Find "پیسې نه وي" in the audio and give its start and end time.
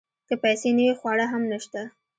0.43-0.93